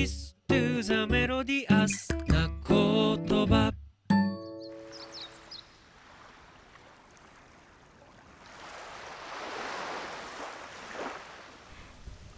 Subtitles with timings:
[0.00, 1.92] Listen to the melodious
[2.26, 3.70] な言葉。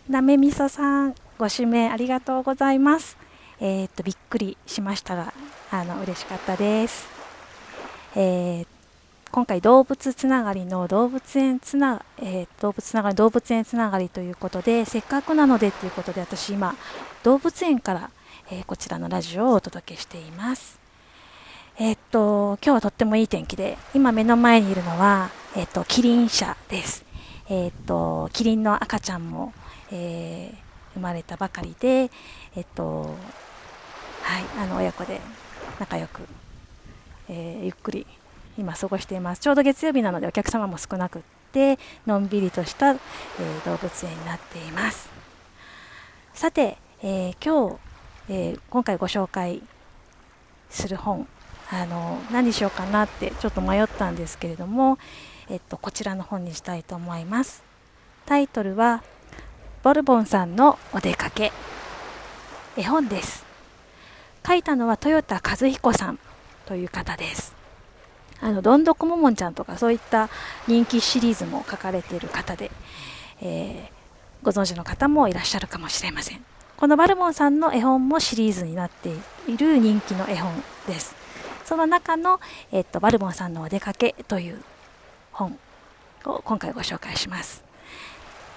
[0.08, 3.16] なめみそさんご指名ありがとうございます。
[3.60, 5.32] えー、っとびっくりしましたが
[5.70, 7.06] あの嬉しかったです。
[8.16, 8.66] えー、
[9.32, 16.74] 今回動物つながりの動物園つな、えー、動物つながり動物園つながりということでせっかくなのでということで私今
[17.22, 18.10] 動物園から、
[18.50, 20.78] えー、こちらのラジオをお届けしています。
[21.78, 27.02] えー、っと今日はとってもいい天気で今目の前にいるのは、えっとキリン車です。
[27.48, 29.54] えっとキリンの赤ちゃんも、
[29.90, 30.52] え
[30.92, 32.10] 生まれたばかりで
[32.54, 33.16] えっと
[34.20, 35.22] はいあの親子で
[35.80, 36.20] 仲良く、
[37.30, 38.06] えゆっくり
[38.58, 39.40] 今過ごしています。
[39.40, 45.10] ちょうど月曜日なのでお客様も少なくってのんびりとした、えー、動物園になっています。
[46.34, 47.76] さて、えー、今日、
[48.28, 49.62] えー、今回ご紹介
[50.70, 51.26] する本
[51.70, 54.98] あの何にしようかなってちょっと迷ったんですけれども、
[55.48, 57.64] えっと、こちらの本にしたいと思います。
[58.26, 59.02] タイトルは
[59.82, 61.50] ボルボンさんのお出かけ。
[62.76, 63.44] 絵本です。
[64.46, 66.18] 書いたのは豊田和彦さん
[66.66, 67.61] という方です。
[68.42, 70.28] あのどんどこももんちゃんとかそういった
[70.66, 72.72] 人気シリーズも書かれている方で、
[73.40, 76.44] えー、ご存知の方もいらっしゃるかもしれません。
[76.76, 79.10] このバルボンさんの絵本もシリーズになって
[79.46, 80.52] いる人気の絵本
[80.88, 81.14] です。
[81.64, 82.40] その中の、
[82.72, 84.60] えっと、バルボンさんのお出かけという
[85.30, 85.56] 本
[86.24, 87.62] を今回ご紹介します。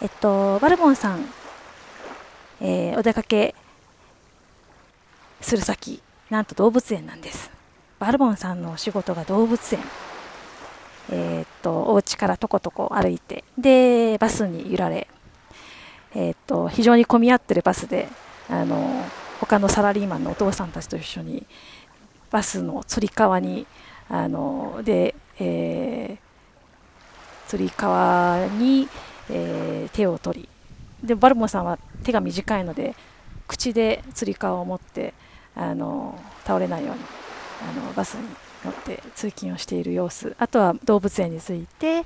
[0.02, 1.30] えっとバルボンさん、
[2.60, 3.54] えー、お出かけ
[5.42, 7.55] する先なんと動物園なんです。
[8.00, 9.80] バルボンさんのお仕事が動物園。
[11.12, 15.08] えー、っとお家からとことこ歩いてでバスに揺られ、
[16.16, 18.08] えー、っと非常に混み合ってるバスで
[18.50, 19.04] あの
[19.40, 21.46] 他のサラリーマンのお父さんたちと一緒に
[22.32, 23.68] バスのつり革に
[24.10, 28.88] あので、えー、つり革に、
[29.30, 30.50] えー、手を取り
[31.08, 32.96] でバルボンさんは手が短いので
[33.48, 35.14] 口でつり革を持って
[35.56, 37.25] あの倒れないように。
[37.62, 38.28] あのバスに
[38.64, 42.04] 乗って通勤をしている様子あとは動物園に着いて、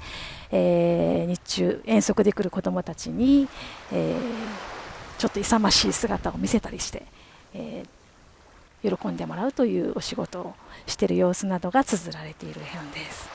[0.51, 3.47] えー、日中遠足で来る子どもたちに、
[3.91, 4.19] えー、
[5.17, 7.03] ちょっと勇ましい姿を見せたりして、
[7.53, 10.53] えー、喜んでもらうというお仕事を
[10.85, 13.29] している様子などが綴られている絵本です。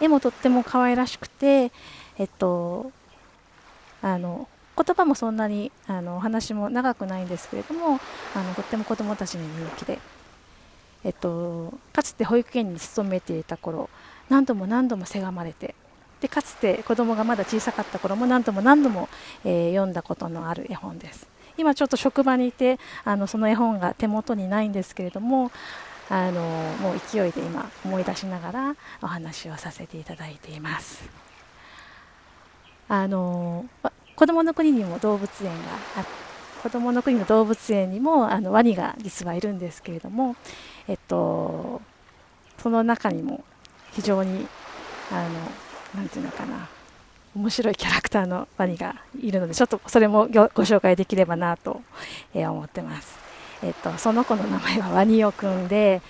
[0.00, 1.70] 絵もとっても可愛らしくて、
[2.18, 2.90] えっと、
[4.00, 8.00] あの言葉もそんなにあのお話も長くないんですけれども
[8.34, 9.98] あのとっても子どもたちに人気で
[11.04, 13.88] えっと、かつて保育園に勤めていた頃
[14.28, 15.74] 何度も何度もせがまれて
[16.20, 19.08] でかつて子供がまだ小さかった頃も何度も何度も、
[19.44, 21.26] えー、読んだことのある絵本です。
[21.56, 25.50] 今ちょっと職場にいてあのその絵本が手元にないんですけれども
[26.08, 26.40] あの
[26.80, 31.02] もう勢いで今思い出しながらお話をさせていただいています。
[32.88, 33.66] あの
[34.16, 35.52] 子どもの国にも動物園が
[35.96, 36.04] あっ
[36.62, 40.36] 子どもの国の動物園にもあのワニが実はいるんですけれども、
[40.88, 41.80] えっと、
[42.58, 43.44] その中にも
[43.92, 44.46] 非常に
[45.10, 45.28] あ
[45.94, 46.68] のなていうのかな
[47.34, 50.32] 面白いキャラクターのワニがいるのでちょっとそれもご
[50.64, 51.80] 紹介できればなと、
[52.34, 53.18] え、思ってます。
[53.62, 56.00] えっと、その子の名前はワニオくんで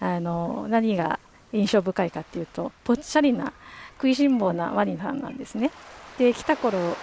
[0.00, 1.18] あの何が
[1.52, 3.52] 印象深いかっていうとぽっちゃりな
[3.96, 5.70] 食いしん坊なワニさんなんですね。
[6.18, 6.96] で来た頃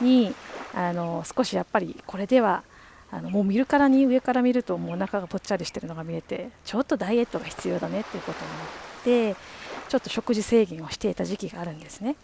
[0.00, 0.34] に
[0.74, 2.62] あの少しやっぱりこれでは
[3.10, 9.40] あのもう見るからに上から見るともうお腹がぽっちゃりしてるのが見えてちょっとダイエットが必要だねっていうことになって
[9.88, 12.16] ちょっと食事制限をしていた時期があるんですね。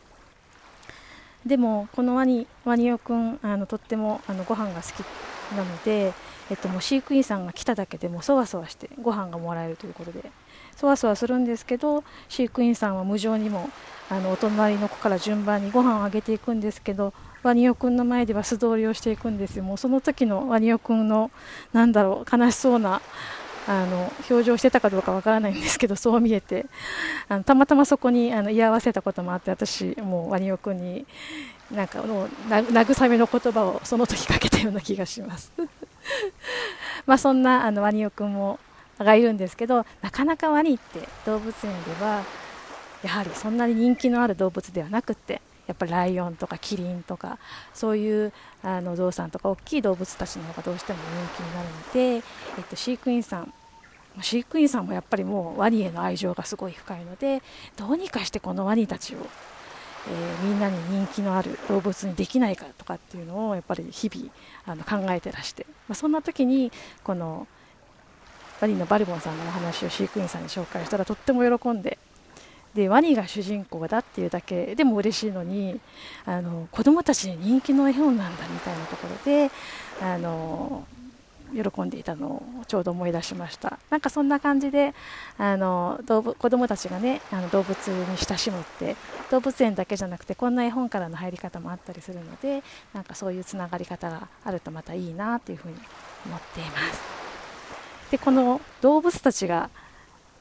[1.47, 5.05] でもこのワニワニオくんあのとってもあのご飯が好き
[5.55, 6.15] なので、
[6.51, 10.31] えっと、もう飼育員さんが来ただけでもそわそわしてご飯がもらえるということで
[10.75, 13.69] そわそわするんですけど飼育員さんは無情にも
[14.09, 17.13] あのお隣の子から順番にご飯をあげていくんですけど
[17.45, 19.65] ワニオくんの前では素通りをしていくんですよ。
[19.65, 21.31] もうその時のワニオくんの
[21.73, 23.03] なんだろう悲しそうな
[23.69, 26.67] あの表情してたかどうかわからないんですけどそう見えて。
[27.29, 31.07] あのたまたまそこにあの居合わせたこともあって私もうワニオくんに
[31.71, 35.53] なんかもう慰めの言葉をその時かけたような気がします。
[37.07, 38.59] まあそんなあのワニオくんも
[38.99, 42.23] がいるんですけどなかなかワニって動物園では
[43.03, 47.39] やはりそんなに人気のある動物ではなくってやっぱライオンとかキリンとか
[47.73, 48.33] そういう
[48.63, 52.27] あのゾウさんとか大きい動物たちの方がどうしても人気になるので、
[52.59, 53.53] えっと、飼育員さん
[54.21, 57.43] 飼育員さんもやっぱりもうワニへの愛情がすごい深いので
[57.77, 59.19] どうにかしてこのワニたちを
[60.07, 64.31] えー、みんなに人気のある動物にできないかとかっていうのをやっぱり日々
[64.67, 66.71] あの考えてらして、まあ、そんな時に
[67.03, 67.47] この
[68.61, 71.99] ワニのバルボンさんのお話を飼育員さんに紹介したらとっても喜んで
[72.75, 75.81] でワニが主人公だっていうだけでも嬉しいのに
[76.27, 79.51] あの子供たちに人気の絵本なんだみたいなところで
[80.03, 80.85] あの
[81.53, 83.79] 喜んでいたのをちょうど思い出しました。
[83.89, 84.93] なんかそんな感じで
[85.39, 88.97] あの動物子どもたちがねあの動物に親しむって
[89.31, 95.75] 動物園だけじゃなくてこんな絵本からの入り方もあったりするのでなんかそういうつながり方があるとまたいいなというふうに
[96.27, 97.01] 思っています。
[98.11, 99.71] でこの動物たちが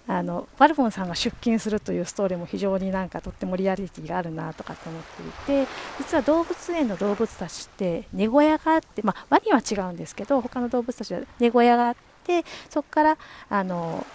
[0.05, 5.01] あのバルボンさんが出勤するというストーリーも非常になんかとってもリアリティがあるなとかって思っ
[5.45, 11.95] ていて実は動物園の動物たちって寝小屋があって、まあ、ワニは違うんですけど他の動物たちは寝小屋があっ
[12.25, 13.17] てそこから
[13.49, 14.05] あの、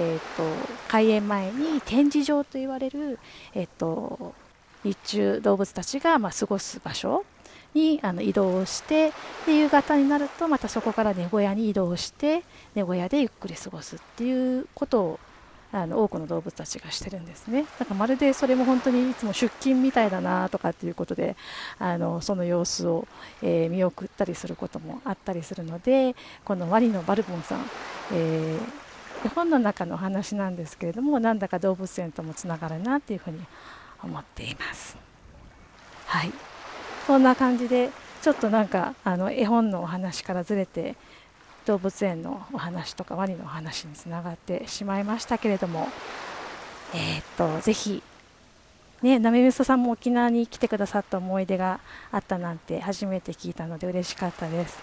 [0.00, 0.42] えーと、
[0.88, 3.20] 開園前に展示場と言われる、
[3.54, 4.34] えーと、
[4.82, 7.24] 日中動物たちがまあ過ごす場所
[7.72, 9.12] にあの移動して
[9.46, 12.42] で夕方になるとまたそこから寝小屋に移動して
[12.74, 15.20] 寝小屋でゆっくり過ごすっていうことを
[15.76, 17.66] あの多くの動物たちがしてるんですね。
[17.78, 21.36] だからまるでそれも本当にいつも出勤みたいだなとかっていうことで
[21.78, 23.06] あのその様子を、
[23.42, 27.60] えー、見送ったりすることもあったりするのでこのワニのバルボンさん、
[28.12, 33.40] えー、絵本の中の話なんですけれどもなんだか動物園ともつながるなっていうふうに
[34.02, 34.96] 思っています。
[36.06, 36.32] はい。
[37.06, 37.90] そんな感じで
[38.22, 40.96] ちょっとなんかあの絵本のお話からずれて
[41.66, 45.88] 動物園のお話とかワニのお話につながってしまいましたけれども、
[46.94, 48.02] えー、っとぜひ
[49.02, 51.80] ね、なめみそさんも沖縄に来てくださった思い出が
[52.10, 54.78] あったなんて初めて聞いたので嬉しかったです。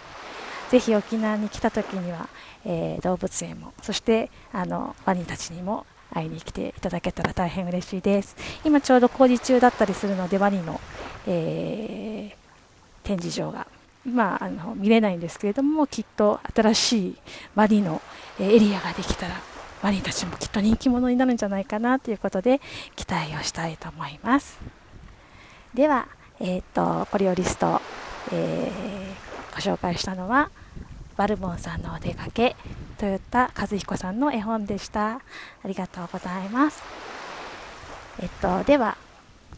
[0.69, 2.29] ぜひ沖縄に来た時には、
[2.65, 8.35] えー、動物園もそしてあのワニたちにも会いに来ていただけたら大変嬉しいです。
[8.63, 10.79] 今ちょうど工事中だったりするのでワニの、
[11.27, 13.67] えー、展示場が
[14.05, 17.15] 今ああの見れないんですけれどもきっと新しい
[17.55, 18.01] ワニの
[18.39, 19.35] エリアができたら
[19.81, 22.61] ワニたちもきっと人気者になるんじゃないかなということで
[22.95, 24.59] 期待をしたいと思います。
[25.73, 26.07] では、
[26.39, 27.81] えーと、ポリオリスト、
[28.31, 30.51] えー、ご紹介したのは
[31.17, 32.55] バルボンさんのお出かけ
[33.01, 35.15] 豊田和彦さんの絵本でした。
[35.15, 35.21] あ
[35.65, 36.83] りがとうございます。
[38.21, 38.97] えっとでは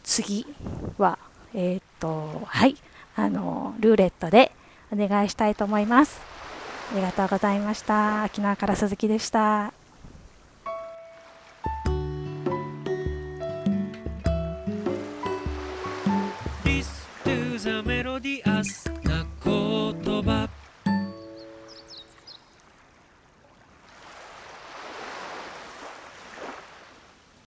[0.02, 0.46] 次
[0.98, 1.18] は
[1.54, 2.76] えっとはい。
[3.16, 4.52] あのルーレットで
[4.92, 6.20] お願いしたいと思います。
[6.92, 8.24] ありがとうございました。
[8.24, 9.72] 沖縄から鈴木でした。